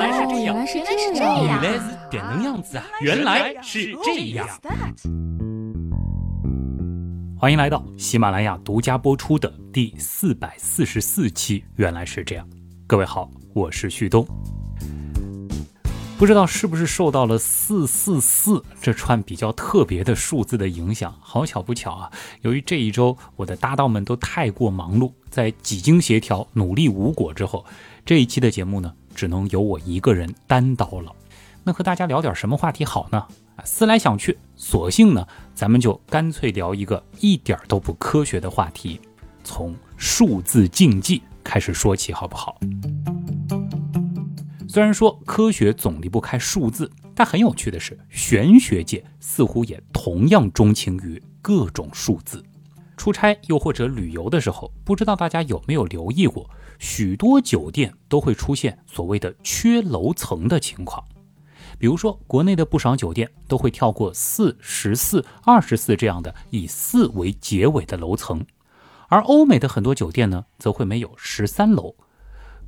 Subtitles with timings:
[0.00, 2.84] 来是这样，原来是这样，原来是这能样子啊！
[3.02, 4.48] 原来是这样。
[7.38, 11.62] 欢迎来到喜马拉雅独家播出的第四百四十四期。
[11.76, 12.48] 原来是这样，
[12.86, 14.26] 各位好，我是旭东。
[16.18, 21.14] 不知道是不是受到了四四四这串比较特别的数字的影响？
[21.20, 22.10] 好巧不巧啊！
[22.40, 27.66] 由于这一周我的搭档们都太过忙碌，在几经协调、努力无果之后，
[28.06, 31.14] 这一期的节目呢，只能由我一个人单刀了。
[31.64, 33.26] 那和大家聊点什么话题好呢？
[33.64, 38.98] 思来想去，索性呢，咱们就干脆聊一个一点都不科学的话题，
[39.44, 42.58] 从数字竞技开始说起，好不好？
[44.66, 52.42] 虽然说科学总离不开数字，但很有趣的是，玄学界似乎也同样钟情于各种数字。
[53.00, 61.02] 出差又或者旅游的时候，不知道大家有没有留意过，许多酒店都会出现所谓的缺楼层的情况。
[61.78, 68.44] 比如说，国内的不少酒店都会跳过四、十四、二十四这样的以四为结尾的楼层，
[69.08, 71.94] 而欧美的很多酒店呢，则会没有十三楼。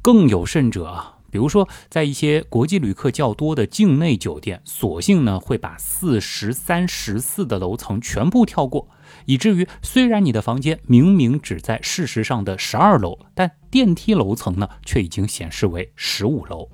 [0.01, 1.19] 更有甚者啊。
[1.31, 8.89] 比如说，在一些国际旅客较多的境内酒店，索性呢会把四、十三、十四的楼层全部跳过，
[9.27, 16.69] 以至于虽然你的房间明明只在事实上的十二楼，但电梯楼层呢却已经显示为十五楼。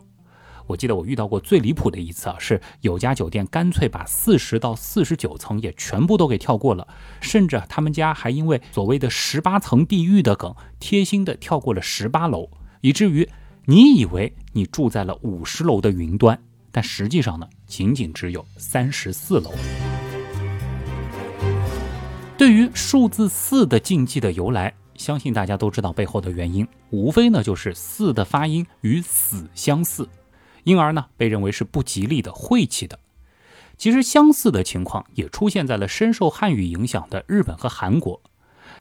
[0.66, 6.86] 我记得我遇到过最离谱的一次啊，是有家酒店干脆把四十到四十九层也全部都给跳过了，
[7.20, 13.28] 甚至他们家还因为所谓的十八层地狱的梗，贴心的跳过了十八楼，以至于。
[13.70, 19.52] 你以为你住在了五十楼的云端，但实际上呢，仅仅只有三十四楼。
[22.38, 30.08] 对于数字四的禁忌的由来，相信大家都知道背后的原因，无非呢就是四的发音与死相似，
[30.62, 32.96] 因而呢被认为是不吉利的、晦气的。
[33.76, 38.20] 其实相似的情况也出现在了深受汉语影响的日本和韩国。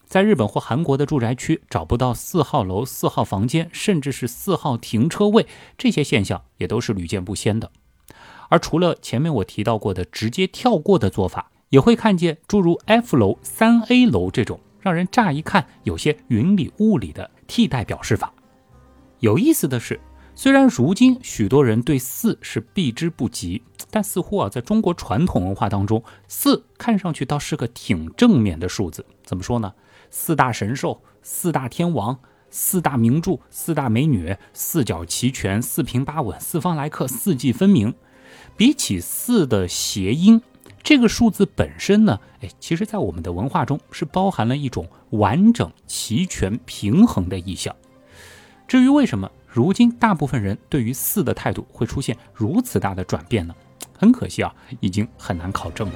[0.06, 5.48] 在日本或韩国的住宅区找不到四号楼、四号房间，甚至是四号停车位，
[5.80, 7.72] 这些现象也都是屡见不鲜的。
[8.50, 18.34] 而除了前面我提到过的直接跳过的做法，也会看见诸如 F 楼、三 A 楼这种让人乍一看有些云里雾里的替代表示法。
[19.20, 20.00] 有意思的是，
[20.36, 29.06] 虽然如今许多人对四是避之不及，但似乎啊，在中国传统文化当中，四看上去倒是个挺正面的数字。
[29.24, 29.74] 怎么说呢？
[30.10, 32.18] 四大神兽、四大天王、
[32.50, 37.94] 四大名著、四大美女、四角齐全、四平八稳、四方来客、四季分明。
[38.56, 40.42] 比起四的谐音，
[40.88, 47.76] 这个数字本身呢，哎，其实在我们的文化中是包含了一种完整、齐全、平衡的意象。
[48.70, 53.54] 至于为什么如今大部分人对于四的态度会出现如此大的转变呢？
[53.98, 55.96] 很可惜啊，已经很难考证了。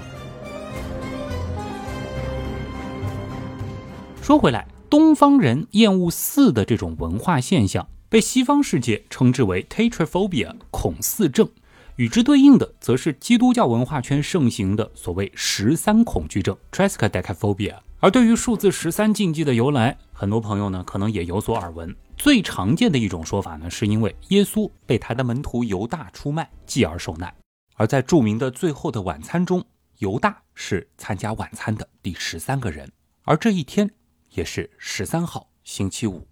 [4.22, 11.50] 说回来，东方人厌恶四的这种文化现象，被西方世界称之为 tetraphobia 恐四症。
[11.96, 17.78] 与之对应的，则是基督教文化圈盛行的所谓十三恐惧症 triskaidekaphobia。
[18.00, 21.96] 而对于数字十三禁忌的由来，很多朋友呢可能也有所耳闻。
[22.18, 27.34] 最常见的一种说法呢，是因为耶稣被他的门徒犹大出卖，继而受难。
[27.76, 29.64] 而在著名的最后的晚餐中，
[30.00, 32.92] 犹大是参加晚餐的第十三个人，
[33.24, 33.90] 而这一天。
[34.34, 36.26] 也是十三号星期五。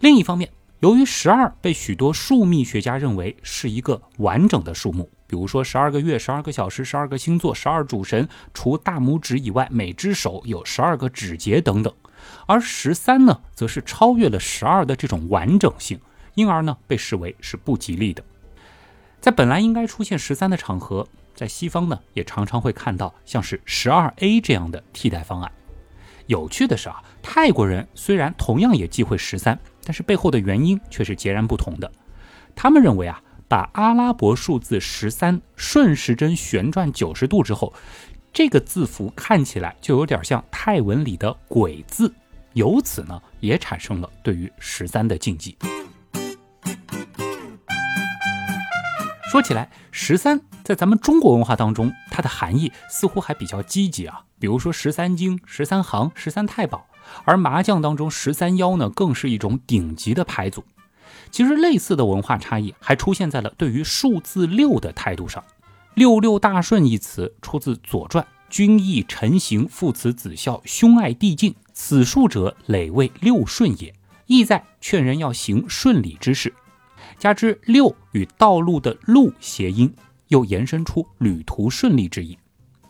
[0.00, 11.90] 另一方面，由于十二被许多数秘学家认为是一个完整的数目，比如说十二个月、十二个小时、十二个星座、十二主神，除大拇指以外，每只手有十二个指节等等。
[12.44, 15.98] 而十三呢，则是超越了十二的这种完整性，
[16.34, 18.22] 因而呢，被视为是不吉利的。
[19.18, 25.50] 在本来应该出现十三的场合，在西方呢，也常常会看到像是十二 A 这样的替代方案。
[26.26, 31.88] 有趣的是啊，泰国人虽然同样也忌讳十三，但是背后的原因却是截然不同的。
[32.56, 37.72] 他们认为啊，把阿拉伯数字十三顺时针旋转九十度之后，
[38.32, 42.12] 这个字符看起来就有点像泰文里的鬼字，
[42.54, 45.56] 由此呢，也产生了对于十三的禁忌。
[49.30, 54.24] 说起来，十三在咱们中国文化当中，它的含义似乎还比较积极啊。
[54.38, 56.86] 比如说十三经、十三行、十三太保，
[57.24, 60.64] 而麻将当中十三幺呢，更是一种顶级的牌组。
[61.30, 65.42] 其实类似的文化差异还出现在了对于数字六的态度上。
[65.94, 73.94] 六六大顺一词出自《左传》，君义臣行，父慈子孝，兄爱弟敬，此数者累为六顺也，
[74.26, 76.52] 意在劝人要行顺理之事。
[77.18, 79.92] 加之六与道路的路谐音，
[80.28, 82.38] 又延伸出旅途顺利之意。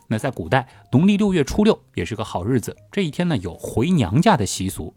[0.07, 4.93] 那在古代，农历六月初六也是个好日子，这一天呢有回娘家的习俗，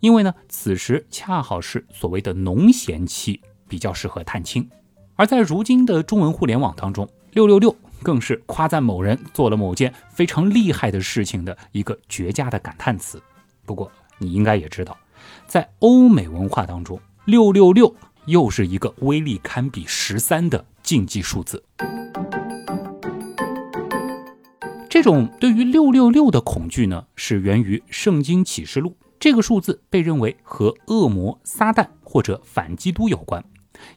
[0.00, 4.68] 因为呢此时恰好是所谓的农闲期，比较适合探亲。
[5.14, 13.22] 而在如今的中文互联网当中，六六六更是夸赞某人做了某件非常厉害的事情的一个绝佳的感叹词。
[13.64, 14.96] 不过你应该也知道，
[15.46, 17.94] 在欧美文化当中，六六六
[18.26, 21.62] 又是一个威力堪比十三的禁忌数字。
[24.98, 28.90] 这种对于六六六的恐惧呢，是源于《圣经启示录》。
[29.20, 33.44] 这个数字被认为和恶魔撒旦或者反基督有关，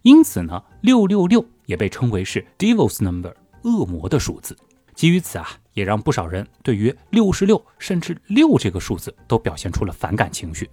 [0.03, 3.33] 因此呢，六六六也被称为是 Devil's Number，
[3.63, 4.56] 恶魔的数字。
[4.94, 10.69] 基于此啊，也让不少人对于六十六甚至六这个数字都表现出了反感情绪。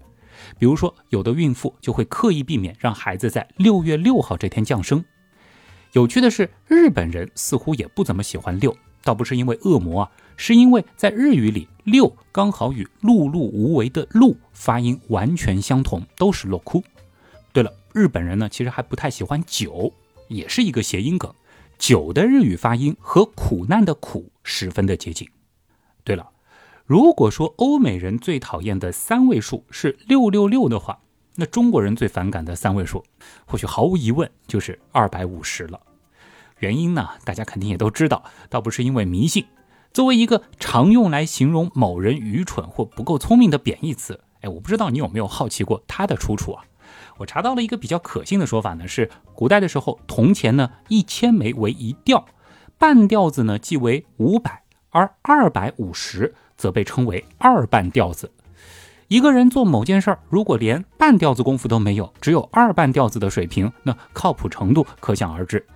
[0.59, 5.03] 比如说，有的孕妇就会刻意避免让孩子在六月六号这天降生。
[5.95, 8.77] 有趣的是，日本人似乎也不怎么喜欢六。
[9.03, 16.83] 倒不是因为恶魔啊，是因为在日语里，六刚好与碌碌无为的碌发音完全相同，都是落哭。
[17.53, 19.93] 对了，日本人呢其实还不太喜欢九，
[20.29, 21.33] 也是一个谐音梗。
[21.79, 25.29] 九的日语发音和苦难的苦十分的接近。
[26.03, 26.29] 对了，
[26.85, 30.99] 如果说欧美人最讨厌的三位数是六六六的话，
[31.37, 33.05] 那中国人最反感的三位数，
[33.47, 35.81] 或许毫无疑问就是二百五十了。
[36.59, 39.47] 原因呢，大家肯定也都知道，倒不是因为迷信。
[39.93, 46.65] 作为一个常用来形容某人愚蠢或不够聪明的贬义词，哎，我不知道你有没有好奇过它的出处啊？
[47.19, 52.27] 我查到了一个比较可信的说法呢，是古代的时候，铜钱呢一千枚为一吊，
[52.77, 58.31] 半吊子呢即为五百，而二百五十则被称为二半吊子。
[59.09, 65.67] 一个人做某件事儿，如果连半吊子功夫都没有，只有二半吊子的水平，那靠谱程度可想而知。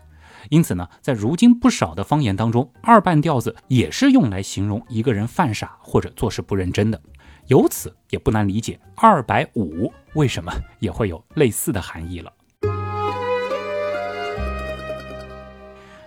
[0.50, 7.00] 因此呢，在如今不少的方言当中，二半吊子也是用来形容一个人犯傻或者做事不认真的。
[7.48, 12.32] 由此也不难理解，二百五为什么也会有类似的含义了。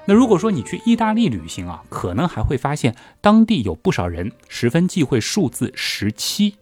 [0.08, 6.56] 那如果说你去意大利旅行啊，可能还会发现当地有不少人十分忌讳数字十七。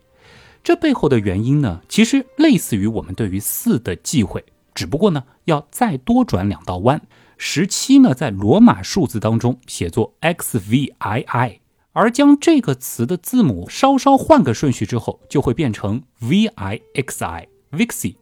[0.63, 7.01] 这背后的原因呢，其实类似于我们对于四的忌讳，只不过呢，要再多转两道弯。
[7.45, 11.59] 十七呢，在罗马数字当中写作 XVII，
[11.91, 18.15] 而将这个词的字母稍稍换个顺序之后，就会变成 VIXI，Vixi。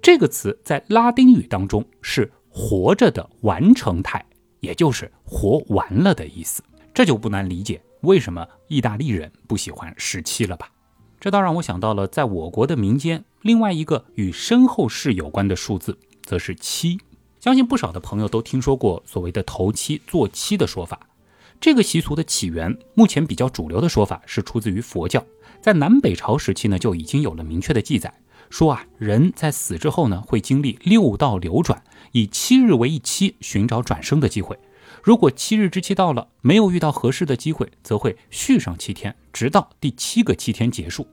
[0.00, 4.24] 这个词在拉丁语当中是活着的完成态，
[4.60, 6.62] 也就是活完了的意思。
[6.94, 10.70] 这就不难理解为什么意大利人不喜欢十七了吧？
[11.20, 16.98] 这倒让我想到了，在我国的民间，另外一个与身后事有关的数字，则是七。
[17.46, 20.98] 相信不少的朋友都听说过所谓的头七做七的说法。
[21.60, 25.24] 这个习俗的起源，目前比较主流的说法是出自于佛教。
[25.60, 28.12] 在南北朝时期呢，就已经有了明确的记载，
[28.50, 34.58] 说啊，人在死之后呢，会经历六道流转，以七日为一期，寻找转生的机会。
[35.00, 41.06] 如果七日之期到了，没有遇到合适的机会，则会续上七天，直到第七个七天结束。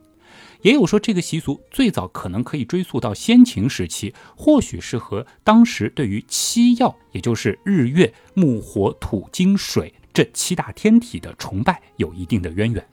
[0.64, 12.84] 也有说，这个习俗最早可能可以追溯到先秦时期，或许是和当时对于七曜，也就是日月木火土金水这七大天体的崇拜有一定的渊源。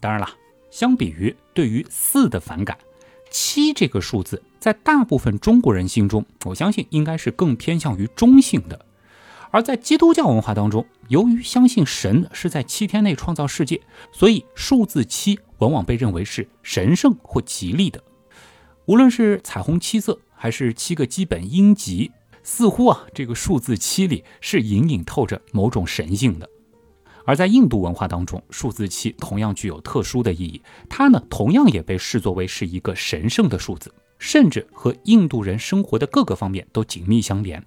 [0.00, 0.28] 当然了，
[0.70, 2.78] 相比于对于四的反感，
[3.30, 8.86] 七这个数字在大部分中国人心中，我相信应该是更偏向于中性的。
[9.50, 13.80] 而在基督教文化当中，由于相信神是在七天内创造世界，
[14.12, 18.02] 所以数字七往往被认为是神圣或吉利的。
[18.86, 22.10] 无论是彩虹七色，还是七个基本音级，
[22.42, 26.48] 似乎啊，这个数字七里是隐隐透着某种神性的。
[27.24, 37.62] 而在印度文化当中，数字七同样具有特殊的意义，它呢，同样也被视作为是一个神圣的数字，甚至和印度人生活的各个方面都紧密相连。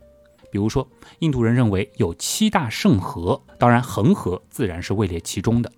[0.51, 0.87] 比如说，
[1.19, 5.71] 印度人认为有七大圣河，当然恒河自然是位列其中的。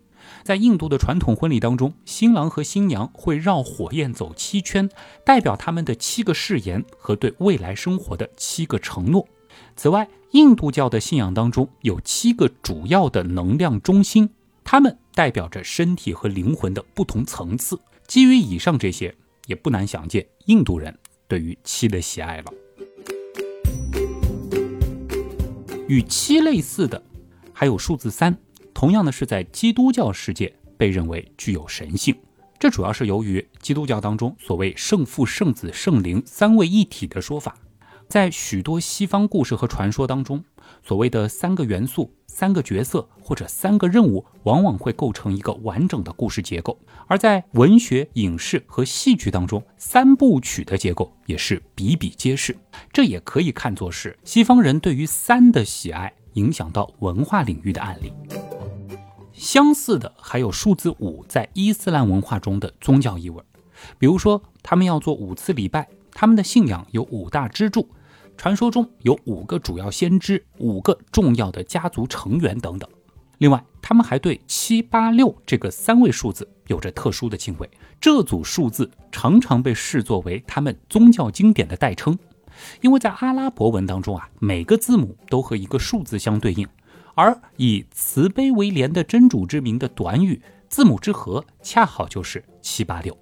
[0.43, 4.89] 在印度的传统婚礼当中，新郎和新娘会绕火焰走七圈，
[5.23, 9.27] 代表他们的七个誓言和对未来生活的七个承诺。
[9.75, 14.29] 此外，印度教的信仰当中有七个主要的能量中心，
[14.63, 17.79] 它们代表着身体和灵魂的不同层次。
[18.07, 19.15] 基于以上这些，
[19.45, 22.62] 也不难想见印度人对于七的喜爱了。
[25.87, 27.01] 与七类似的，
[27.51, 28.37] 还有数字三，
[28.73, 32.15] 同样的是在基督教世界被认为具有神性。
[32.57, 37.55] 这主要是由于基督教当中所谓圣父、圣子、圣灵三位一体的说法。
[38.07, 40.43] 在许多西方故事和传说当中，
[40.83, 46.77] 所谓的三个元素、三个角色或者三个任务，往往会构成一个完整的故事结构。
[47.07, 52.55] 而在文学、影视和戏剧当中，三部曲的结构也是比比皆是。
[52.91, 58.11] 这也可以看作是西方人对于三的喜爱影响到文化领域的案例。
[59.31, 63.41] 相似的还有数字五在伊斯兰文化中的宗教意味，
[63.97, 67.87] 比如说他们要做五次礼拜，他们的信仰有五大支柱。
[68.35, 72.89] 传说中有五个主要先知，五个重要的家族成员等等。
[73.37, 77.69] 另外，他们还对七八六这个三位数字有着特殊的敬畏。
[77.99, 82.17] 这组数字常常被视作为他们宗教经典的代称，
[82.81, 86.67] 因为在阿拉伯文当中啊，每个字母都和一个数字相对应，
[87.15, 93.17] 而以慈悲为廉的真主之名的短语字母之和恰好就是七八六。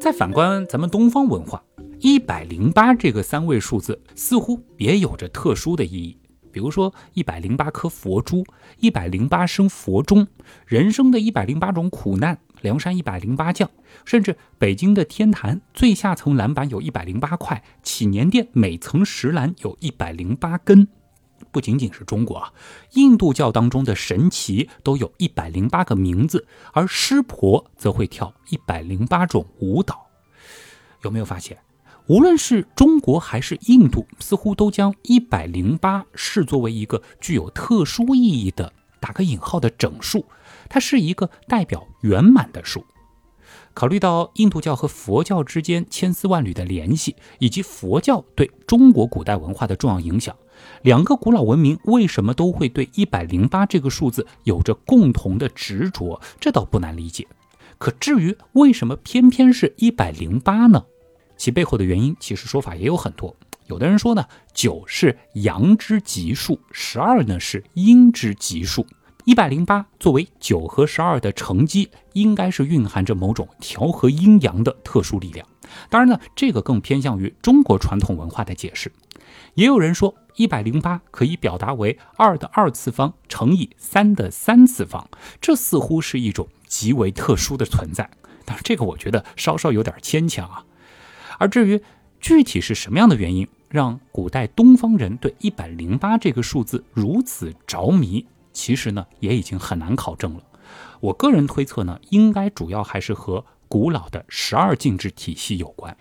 [0.00, 1.62] 再反观咱们东方文化。
[2.00, 6.16] 一百零八这个三位数字似乎也有着特殊的意义，
[6.52, 8.44] 比如说一百零八颗佛珠，
[8.78, 10.26] 一百零八声佛钟，
[10.66, 13.68] 人生的一百零八种苦难，梁山一百零八将，
[14.04, 20.86] 甚至北京的天坛最下层栏板有一百零八块，祈年殿每层石栏有一百零八根。
[21.50, 22.52] 不仅仅是中国啊，
[22.92, 30.06] 印度教当中的神奇都有一百零八个名字，而湿婆则会跳一百零八种舞蹈。
[31.02, 31.58] 有没有发现？
[32.08, 40.24] 无论是中国还是印度，似乎都将一百零八视作为一个具有特殊意义的打个引号的整数，
[40.70, 42.82] 它是一个代表圆满的数。
[43.74, 50.34] 考虑到印度教和佛教之间千丝万缕的联系，以及佛教对中国古代文化的重要影响，
[50.80, 57.28] 两个古老文明为什么都会对一百零八这个数字有着共同的执着，这倒不难理解。
[57.76, 60.86] 可至于为什么偏偏是一百零八呢？
[61.38, 63.34] 其背后的原因，其实说法也有很多。
[63.68, 68.86] 有的人说呢，九是阳之极数，十二呢是阴之极数。
[69.24, 75.46] 一百零八作为九和十二的乘积，应该是蕴含着某种调和阴阳的特殊力量。
[75.90, 78.90] 当然呢，这个更偏向于中国传统文化的解释。
[79.52, 85.06] 也有人说，一百零八可以表达为二的二次方乘以三的三次方，
[85.42, 88.08] 这似乎是一种极为特殊的存在。
[88.46, 90.64] 但是这个我觉得稍稍有点牵强啊。
[91.38, 91.80] 而至于
[92.20, 100.42] 具体是什么样的原因，让古代东方人对一百零八这个数字如此着迷，其实呢也已经很难考证了。
[101.00, 105.96] 我个人推测呢，应该主要还是和古老的十二进制体系有关。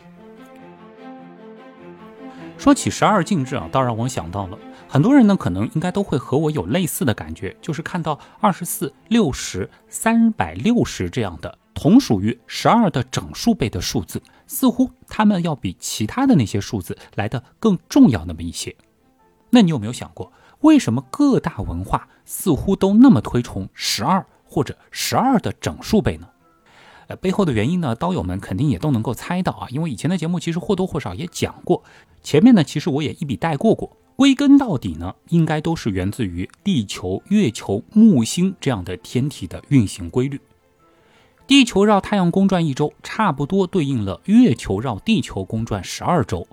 [2.57, 14.21] 说起十二进制啊，倒让我想到了很多人呢，可能应该都会和我有类似的感觉，就是看到二十四、六十、三百六十这样的同属于十二的整数倍的数字。
[14.47, 18.73] 似乎它们要比其他的那些数字来的更重要那么一些。
[19.49, 20.31] 那你有没有想过，
[20.61, 26.27] 为什么各大文化似乎都那么推崇十二或者十二的整数倍呢？
[27.07, 31.83] 呃，背后的原因呢，刀友们肯定也都能够猜到啊，因为以前的节目其实或多或少也讲过。
[32.23, 33.97] 前面呢，其实我也一笔带过过。
[34.15, 40.39] 归根到底呢，应该都是源自于地球、月球、木星这样的天体的运行规律。
[41.47, 46.45] 地球绕太阳公转一周，差不多对应了月球绕地球公转十二周，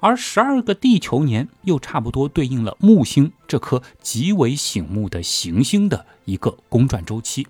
[0.00, 7.46] 而十二个地球年又差不多对应了木星这颗极为醒目的行星的一个公转周期。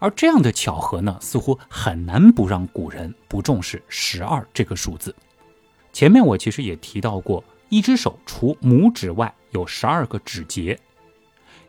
[0.00, 5.14] 而这样的巧合呢，似乎很难不让古人不重视十二这个数字。
[5.92, 10.76] 前面我其实也提到过，一只手除拇指外有十二个指节，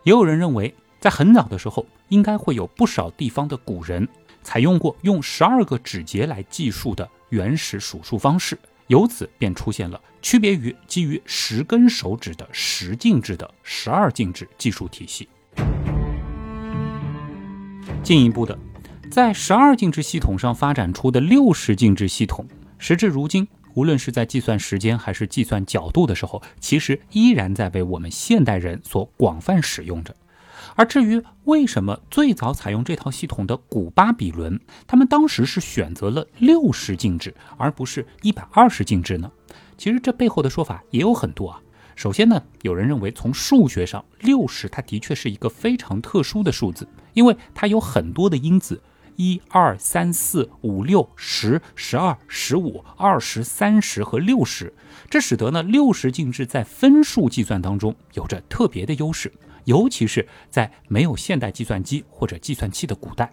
[0.01, 4.07] 也有人认为，在很早的时候，应该会有不少地方的古人。
[4.47, 15.27] 采用过用十二个指节来计数的原始数数方式，由此便出现了区别于基于十根手指的十进制的十二进制计数体系。
[18.01, 18.57] 进一步的，
[19.11, 30.15] 在十二进制系统上发展出的六十进制系统，时至如今，无论是在计算时间还是计算角度的时候，其实依然在被我们现代人所广泛使用着。
[30.77, 39.31] 而至于为什么最早采用这套系统的古巴比伦，他们当时是选择了六十进制而不是一百二十进制呢？
[39.75, 41.59] 其实这背后的说法也有很多啊。
[41.95, 48.79] 首先呢，有人认为从数学上，六十它的确是一个非常特殊的数字，因为它有很多的因子，
[49.15, 54.71] 一二三四五六十十二十五二十三十和六十，
[55.09, 59.33] 这使得呢六十进制在分数计算当中有着特别的优势。
[59.67, 63.29] 尤其是在没有现代计算机或者计算器的古代，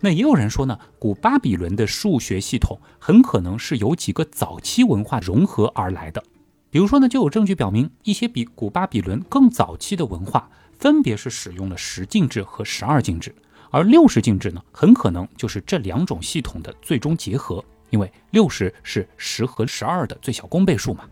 [0.00, 6.22] 那也有人说呢，古巴比伦的数学系统很可能是由几个早期文化融合而来的。
[6.70, 13.34] 比如说呢，就有证据表明，一些比古巴比伦更早期的文化，分别是使用了十进制和十二进制，
[13.70, 21.04] 而六十进制呢，很可能就是这两种系统的最终结合，因为六十是十和十二的最小公倍数嘛。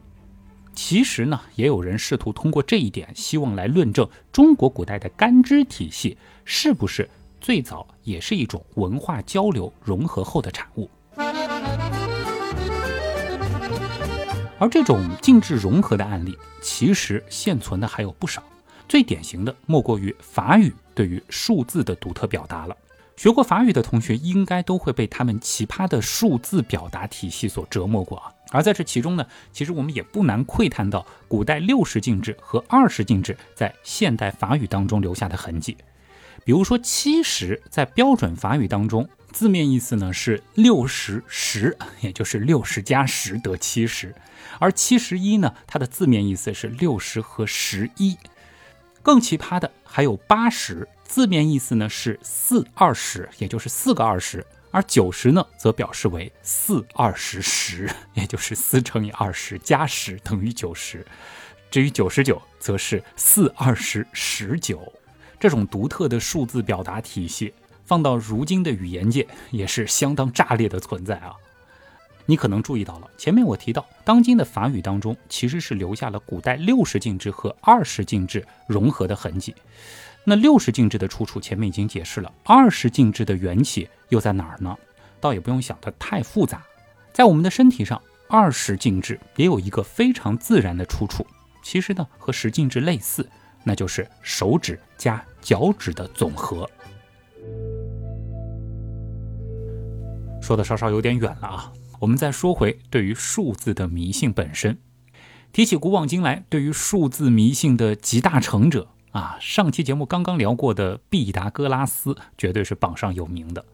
[0.75, 7.09] 其实呢，也有人试图通过这一点，希望来论证中国古代的干支体系是不是
[7.41, 10.91] 最早也是一种文化交流融合后的产物。
[14.59, 18.43] 而这种静制融合的案例，其实现存的还有不少。
[18.88, 22.76] 最典型的莫过于法语对于数字的独特表达了。
[23.17, 28.33] 学过法语的同学，应该都会被他们奇葩的数字表达体系所折磨过啊。
[28.52, 35.76] 而在这其中呢，其实我们也不难窥探到古代六十进制和二十进制在现代法语当中留下的痕迹。
[36.44, 44.09] 比如说，七十在标准法语当中，字面意思呢是六十十， 也就是六十加十得七十；
[44.59, 48.16] 而七十一呢，它的字面意思是六十和十一。
[49.02, 54.44] 更奇葩的还有八十，字面意思呢是四二十，也就是四个二十。
[54.73, 61.07] 而九十呢，则表示为四二十十，也就是四乘以二十加十等于九十。
[61.71, 64.93] 至于九十九，则是四二十十九。
[65.38, 67.52] 这种独特的数字表达体系，
[67.85, 71.35] 放到如今的语言界，也是相当炸裂的存在啊！
[72.25, 79.55] 你可能注意到了，前面我提到，当今的法语当中，其实是留下了古代六十进制和二十进制融合的痕迹。
[80.25, 84.76] 那六十进制的出处前面已经解释了，二十进制的缘起又在哪儿呢？
[85.21, 86.62] 倒也不用想得太复杂，
[87.12, 91.26] 在我们的身体上，二十进制也有一个非常自然的出处，
[91.62, 93.29] 其实呢和十进制类似，
[93.64, 96.69] 那就是手指加脚趾的总和。
[100.41, 104.79] 说的稍稍有点远了啊，我们再说回对于数字的迷信本身。
[105.52, 108.89] 提起古往今来对于数字迷信的集大成者。
[109.13, 113.65] 啊，上期节目刚刚聊过的毕达哥拉斯绝对是榜上有名的。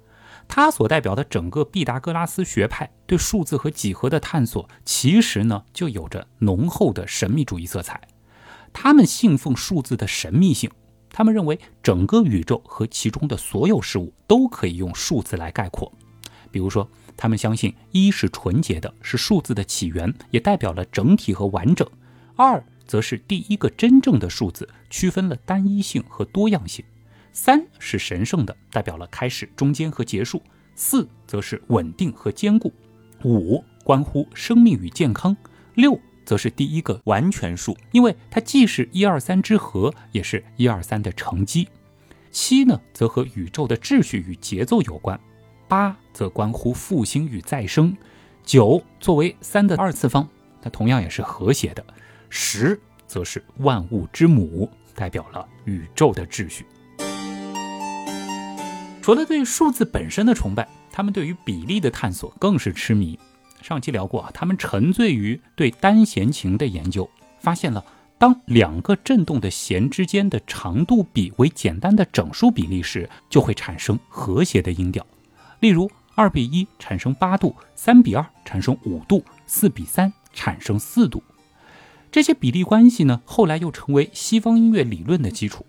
[0.49, 8.01] 他所代表的整个毕达哥拉斯学派对数字和几何的探索，其实呢就有着浓厚的神秘主义色彩。
[8.73, 10.71] 他们信奉数字的神秘性，
[11.11, 15.93] 他们认为整个宇宙和其中的所有事物都可以用数字来概括。
[16.51, 21.87] 比如说，他们相信一是纯洁的，是数字的起源，也代表了整体和完整；
[22.35, 22.65] 二。
[22.89, 26.85] 则是第一个真正的数字，区分了单一性和多样性。
[27.33, 30.43] 三是神圣的，代表了开始、中间和结束。
[30.75, 32.73] 四则是稳定和坚固。
[33.25, 35.37] 五关乎生命与健康。
[35.75, 41.69] 六则是第一个完全数，因为它既是一二三之和，也是一二三的乘积。
[42.31, 45.19] 七呢，则和宇宙的秩序与节奏有关。
[45.69, 47.95] 八则关乎复兴与再生。
[48.45, 50.27] 九作为三的二次方，
[50.63, 51.85] 它同样也是和谐的。
[52.29, 56.67] 十则是万物之母，代表了宇宙的秩序。
[59.01, 63.19] 除了对数字本身的崇拜，他们对于比例的探索更是痴迷。
[63.63, 67.09] 上期聊过啊，他们沉醉于对单弦琴的研究，
[67.41, 67.85] 发现了
[68.19, 75.05] 当两个振动的弦之间的长度比为简单的整数比例时，就会产生和谐的音调。
[75.61, 81.23] 例如，二比一产生八度，三比二产生五度，四比三产生四度。
[82.11, 85.65] 这些比例关系呢，后来又成为西方音乐理论的基础。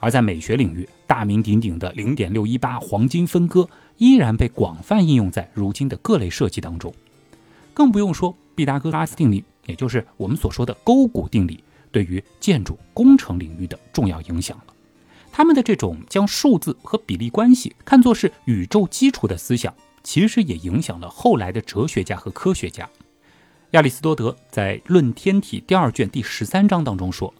[0.00, 6.92] 而在美学领域，大名鼎鼎的零点六一八黄金分割依然被广泛应用在如今的各类设计当中。
[7.72, 14.64] 更不用说毕达哥拉斯定理，也就是我们所说的勾股定理，对于建筑工程领域的重要影响了。
[15.32, 22.88] 他们的这种将数字和比例关系看作是宇宙基础的思想，其实也影响了后来的哲学家和科学家。
[23.74, 27.34] 亚里士多德在《论天体》第二卷第十三章当中说，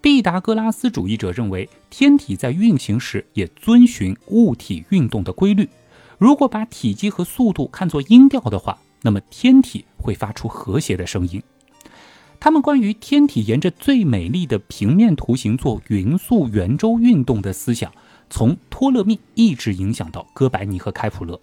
[0.00, 5.68] 毕达哥拉斯主义者认为天体在运行时也遵循物体运动的规律。
[6.16, 11.42] 如果把体积和速度看作音调的话，那么天体会发出和谐的声音。
[12.38, 17.92] 他们关于天体沿着最美丽的平面图形做匀速圆周运动的思想，
[18.30, 21.40] 从托勒密一直影响到哥白尼和开普勒。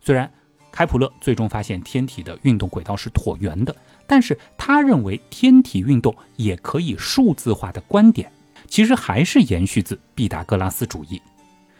[0.00, 0.30] 虽然
[0.78, 3.74] 开普勒最终发现天体的运动轨道是椭圆的，
[4.06, 8.30] 但是他认为天体运动也可以数字化的观点，
[8.68, 11.20] 其实还是延续自毕达哥拉斯主义。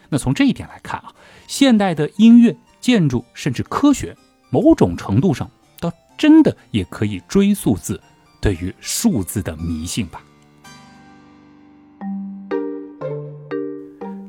[0.09, 1.13] 那从这一点来看啊，
[1.47, 4.13] 现代的音乐、建筑甚至科学，
[4.49, 8.01] 某种程度上倒真的也可以追溯自
[8.41, 10.21] 对于数字的迷信吧。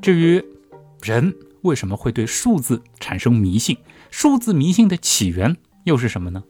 [0.00, 0.40] 至于
[1.02, 3.76] 人为什么会对数字产生迷信？
[4.10, 6.42] 数字迷信的起源又是什么呢？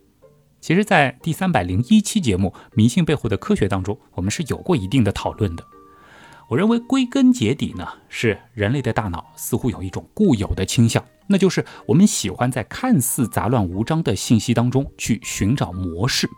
[0.60, 5.64] 其实，在第三百零一期节目《迷信背后的科学》当中，我们是有过一定的讨论的。
[6.48, 16.28] 我认为归根结底呢，是人类的大脑似乎有一种固有的倾向，那就是我们喜欢在看似杂乱无章的信息当中去寻找模式。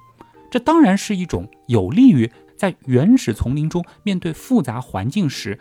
[0.50, 5.58] 这当然是一种有利于在原始丛林中面对复杂环境时，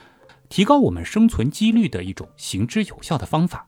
[0.49, 3.67] 提高我们生存几率的一种行之有效的方法。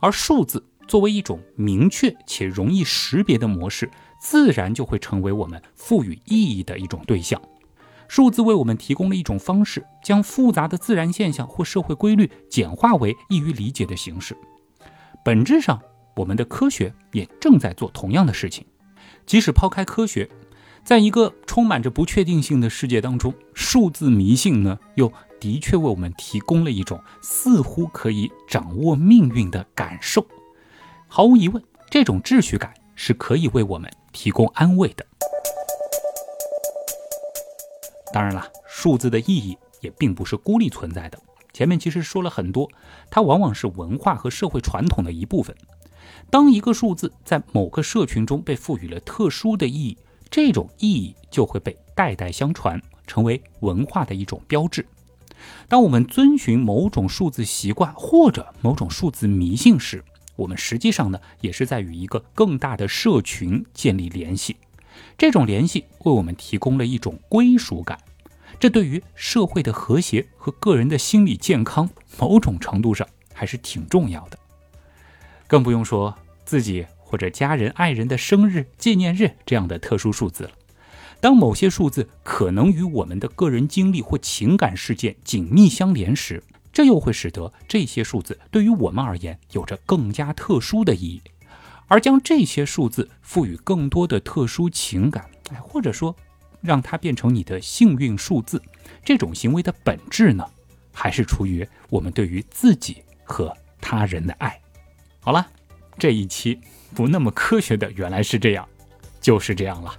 [0.00, 3.88] 而数字作为一种明确且容易识别的模式。
[4.20, 7.40] 自然就会成为我们赋予意义的一种对象。
[8.08, 14.36] 数字为我们提供了一种方式，将复杂的自然现象或社会规律简化为易于理解的形式。
[15.24, 15.80] 本质上，
[16.16, 18.66] 我们的科学也正在做同样的事情。
[19.24, 20.28] 即使抛开科学，
[20.82, 30.26] 在一个充满着不确定性的世界当中，数字迷信呢，又的确为我们提供了一种似乎可以掌握命运的感受。
[31.08, 33.90] 毫无疑问，这种秩序感是可以为我们。
[34.10, 35.06] 提供安慰的。
[38.12, 41.20] 当然了，数字的意义也并不是孤立存在的。
[41.52, 42.68] 前面其实说了很多，
[43.10, 45.54] 它往往是文化和社会传统的一部分。
[46.30, 54.84] 当一个数字在某个社群中被赋予了特殊的意义，这种意义就会被代代相传，成为文化的一种标志。
[55.68, 60.02] 当我们遵循某种数字习惯或者某种数字迷信时，
[60.38, 64.56] 我们实际上呢，也是在与一个更大的社群建立联系，
[65.18, 67.98] 这种联系为我们提供了一种归属感，
[68.60, 74.38] 这对于社会的和谐和个人的心理健康，某种程度上还是挺重要的。
[75.48, 80.50] 更不用说自己或者家人、爱人的生日、纪念日这样的特殊数字了。
[81.20, 86.40] 当某些数字可能与我们的个人经历或情感事件紧密相连时，
[86.72, 91.22] 这又会使得这些数字对于我们而言有着更加特殊的意义，
[91.86, 95.28] 而将这些数字赋予更多的特殊情感，
[95.60, 96.14] 或者说
[96.60, 98.62] 让它变成你的幸运数字，
[99.04, 100.44] 这种行为的本质呢，
[100.92, 104.60] 还是出于我们对于自己和他人的爱。
[105.20, 105.46] 好了，
[105.98, 106.60] 这一期
[106.94, 108.68] 不那么科学的原来是这样，
[109.20, 109.94] 就是这样了。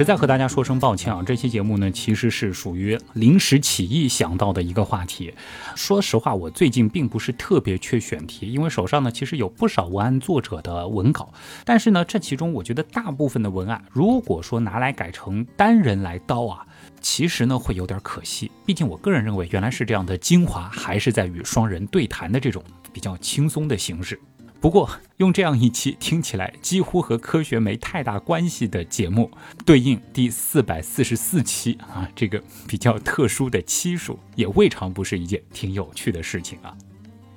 [0.00, 1.22] 实在和大家说声抱歉啊！
[1.22, 5.34] 这期节目呢，其实是属于临时起意想到的一个话题。
[5.76, 11.30] 说实话，我最近并不是特别缺选题，因为手上呢其实有不少文案作者的文稿。
[11.66, 16.66] 但是呢，这其中我觉得大部分的文案，如果说拿来改成单人来刀啊，
[17.02, 18.50] 其实呢会有点可惜。
[18.64, 24.18] 毕竟我个人认为，原来是这样的精华，还是在与双人对谈的这种比较轻松的形式。
[24.60, 29.30] 不过，用这样一期听起来几乎和科学没太大关系的节目，
[29.64, 36.76] 对应第四百四十四期啊，这个比较特殊的期数，也未尝不是一件挺有趣的事情啊。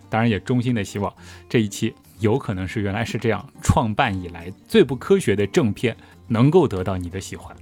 [0.09, 1.11] 当然，也衷心的希望
[1.47, 5.95] 这一期有可能是原来是这样创办以来最不科学的正片，
[6.27, 7.55] 能够得到你的喜欢。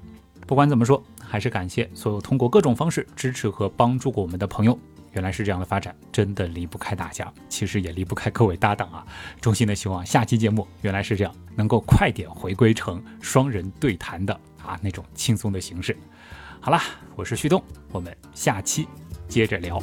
[0.48, 4.78] 不管怎么说，还是感谢所有通过各种方式支持和帮助过我们的朋友。
[5.14, 9.06] 原来是这样的发展，真的离不开大家，其实也离不开各位搭档啊！
[9.40, 14.34] 衷心的希望下期节目原来是这样，能够快点回归成双人对谈的
[14.66, 15.98] 啊那种轻松的形式。
[16.60, 16.82] 好啦，
[17.16, 18.88] 我是旭东，我们下期
[19.28, 19.82] 接着聊。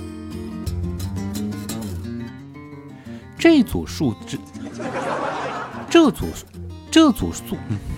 [3.38, 4.38] 这组数字，
[5.88, 6.26] 这组，
[6.90, 7.97] 这组数，嗯。